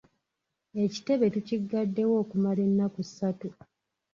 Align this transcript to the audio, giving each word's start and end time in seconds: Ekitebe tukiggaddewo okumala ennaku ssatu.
Ekitebe 0.83 1.25
tukiggaddewo 1.33 2.13
okumala 2.23 2.61
ennaku 2.67 3.01
ssatu. 3.07 3.49